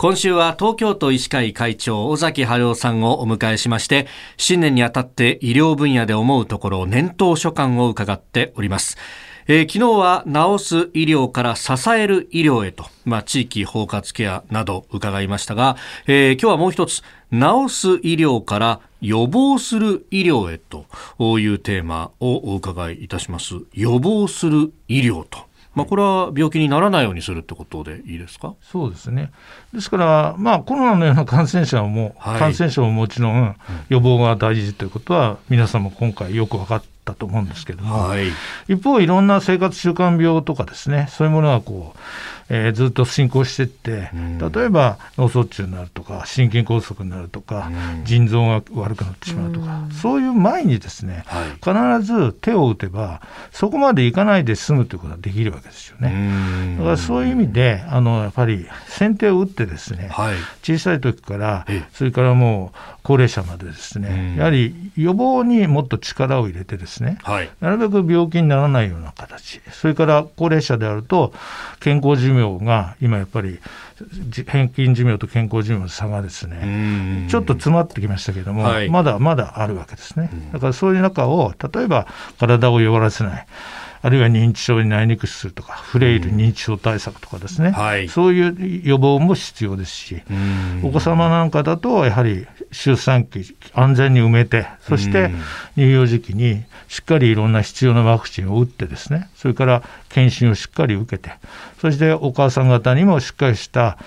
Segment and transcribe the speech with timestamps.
[0.00, 4.06] 今週は東京都医師会会長尾崎春夫さんをお迎えしまして
[4.38, 8.96] 新年にあたって医療分野で思うところ年頭所感を伺っております。
[9.46, 15.76] えー、昨日は治す医療から支える医療へと、まあ、地域包括ケアなど伺いましたが、
[16.06, 20.86] えー、今日はもう一つ治す医療から予防する医療へと
[21.38, 23.56] いうテーマをお伺いいたします。
[23.74, 25.49] 予防する医療と。
[25.80, 28.54] まあ、これは病気にならないようにするってことでいいですか？
[28.62, 29.32] そうですね。
[29.72, 33.56] ですから、まあ、コロナのような感染者も、はい、感染症ももちろん
[33.88, 38.26] 予防が大事ということは、皆さんも今回よく分かったと思うんですけども、はい、
[38.68, 41.98] 一方、いろんな生活習慣病とかですね、そういうものがこう、
[42.52, 44.10] えー、ずっと進行していって、
[44.54, 47.70] 例えば脳卒中になるとか心筋梗塞になるとか、
[48.04, 56.76] 腎臓が悪くなってしまうとか、そういう前にですね、はい、必ず手を打てばそこまでいかないで済むということができるわけですよね。
[56.78, 69.60] だからそういう意味であのやっぱり先手を打ってですね、はい、小さい時からそれからもう高齢者までですね、やはり予防にもっと力を入れてですね、はい、なるべく病気にならないような形。
[69.70, 71.32] それから高齢者であると
[71.80, 73.58] 健康寿命命が今やっぱり
[74.46, 80.30] 平均寿命と健康寿命の差がですねちょっと詰まってきましたけども、はい、まだまだあるわけですね。
[80.52, 82.06] だからそういう中を例えば
[82.38, 83.46] 体を弱らせない
[84.02, 90.22] あるいは認知症になりにくくするとか、フレイル認知症対策とかですね、はい、そういう予防も必要ですし、
[90.82, 95.30] お子様なんかだと、やはり出産期、安全に埋めて、そして
[95.74, 101.34] 乳幼児期にしっかりいろんな必要なワクチンを打ってですね、それから検診をしっかり受けて、
[101.80, 103.98] そしてお母さん方にもしっかりした、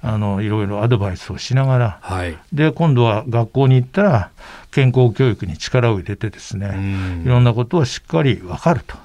[0.00, 4.30] あのいろいろアドバイスをしながら、はい、で今度は学校に行ったら、
[4.70, 8.96] 健康教育に力を入れてですね、いろんなことをしっかり分かると。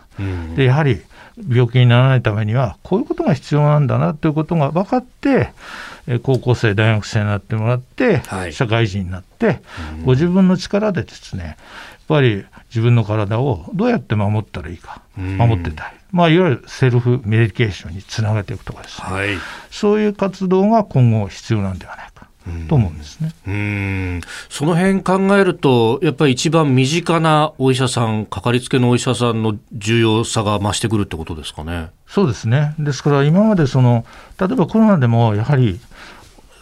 [0.56, 1.02] でやはり
[1.48, 5.52] 病気にならないためにはこういうことが必要なんだなということが分かって
[6.24, 9.62] 高校生大学生になってもらって、はい、社会人になって、
[10.06, 11.56] ご自分の力でですねやっ
[12.08, 19.30] ぱり自分の体をどうやって守ったらいいか、守ってたい、まあ、いわゆるセルフメディケーションにつなげていくとかですね、はい、
[19.70, 22.17] そういう活動が今後必要なんではないか。
[22.68, 23.32] と思うんですね。
[23.48, 24.22] うん。
[24.50, 31.90] その辺考えると、やっぱり一番身近なお医者さん、かかりつけのお医者さんの重要さが増してくるってことですかね。
[32.08, 32.74] そうですね。
[32.80, 34.06] ですから今までその
[34.40, 35.80] 例えばコロナでもやはり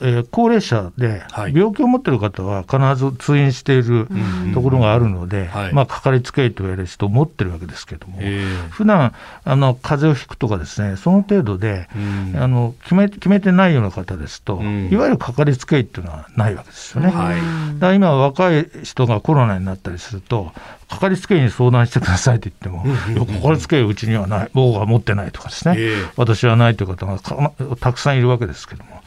[0.01, 1.23] えー、高齢者で
[1.53, 4.07] 病気を持っている方は必ず通院している
[4.53, 8.19] ところがあるので、まあ、かかりつけ医と言われる人を持ってるわけですけれども、
[8.71, 9.13] 普段
[9.43, 11.87] あの風邪をひくとかですね、その程度で、
[12.35, 17.13] あの決め決めてないような方ですと、いわゆるかかりつけ医っていうのはないわけですよね。
[17.79, 20.51] だ今、若い人がコロナになったりすると、
[20.89, 22.83] かかりつけ医に相談してくださいと言っても、
[23.25, 25.77] かかりつけ医うちにはない、僕は持ってないとかですね、
[26.15, 27.19] 私はないという方が
[27.79, 29.01] たくさんいるわけですけれども。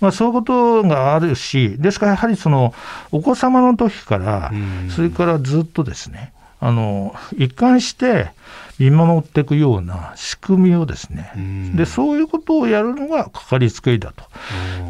[0.00, 2.74] まあ、そういうことがあるし、ですからやはりその
[3.10, 4.52] お子様の時から、
[4.94, 6.32] それからずっとですね、
[6.64, 8.30] あの一貫して
[8.78, 11.30] 見守っていくような仕組みをですね、
[11.76, 14.24] でそういうことをやるのがかかりつけ医だと。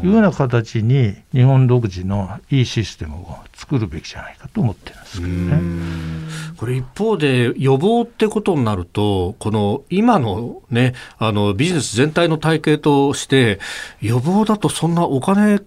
[0.01, 5.61] いうような形に日本独自のいいシステムを作るべきじゃないかと思ってるんですけどね。
[6.55, 13.59] これ一方で予防ってことになると、この今のね、あのビジネス全体の体系として、
[14.01, 15.59] 予防だとそんなお金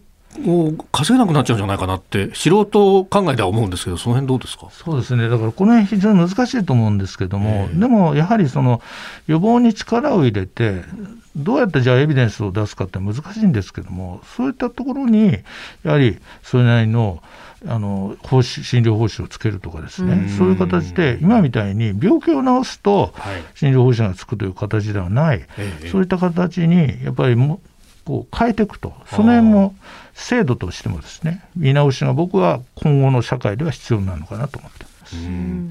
[0.47, 4.69] を稼げなくなっちゃうんじゃないかなって、素人考えでは思うんですけど、その辺どうですか？
[4.71, 8.83] そうですね、だからこの辺非常に難しいと思うんですけども、でもやはりその
[9.27, 10.83] 予防に力を入れて、
[11.34, 15.38] どうやってじゃあエビデンスを出すかって難しいんですけども、そういったところに、
[15.83, 17.22] やはりそれなりの
[17.67, 23.12] あの報酬診療報酬をつけるとかですね、そういう形で、今みたいに病気を治すと
[23.56, 25.44] 診療報酬がつくという形ではない、は
[25.84, 27.61] い、そういった形にやっぱりも
[28.08, 29.74] こう変えていくと、その辺も
[30.14, 34.97] 制度としてもですね、見直しが僕は今後の社会では必要なのかなと思ってます。
[35.14, 35.70] うん。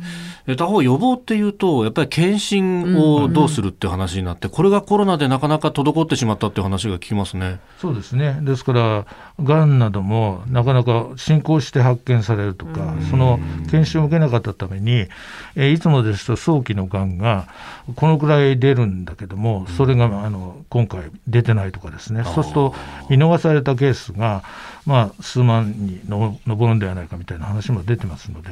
[0.55, 7.59] 他方予防っていうとやっぱり検診をどうするっていう話になって、これがコロナでなかなか滞ってしまったっていう話が聞きますね。
[7.79, 8.39] そうですね。
[8.41, 9.05] ですから
[9.43, 13.39] がんなどもなかなか進行して発見されるとか、その
[13.69, 15.07] 検診を受けなかったために、
[15.55, 17.47] えいつもですと早期のがんが
[17.95, 22.23] このくらい出るんだけどもそれがあの今回出てないとかですね。
[22.23, 22.75] そうすると
[23.09, 24.43] 見逃されたケースが
[24.87, 28.51] まあ、数万に上るんではないかみたいな話も出てますので、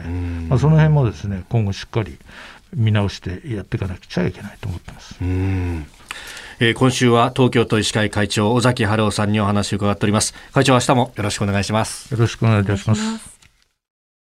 [0.50, 2.18] まあ、その辺もですね今後しっかり
[2.74, 5.16] 見直してやっていかなくちゃいけないと思ってます。
[6.60, 10.34] えー、今週は東京都医師会会長尾崎春夫さんにお話を伺っております。
[10.54, 12.14] 会長明日もよろしくお願いします。
[12.14, 13.35] よろしくお願いいたします